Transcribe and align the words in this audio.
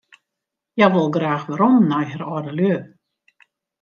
Hja 0.75 0.87
wol 0.93 1.09
graach 1.15 1.45
werom 1.49 1.77
nei 1.91 2.07
har 2.11 2.23
âldelju. 2.35 2.77